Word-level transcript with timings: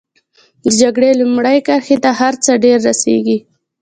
د 0.63 0.65
جګړې 0.81 1.11
لومړۍ 1.21 1.57
کرښې 1.67 1.97
ته 2.03 2.11
هر 2.19 2.33
څه 2.43 2.51
ډېر 2.63 2.77
رسېږي. 2.89 3.37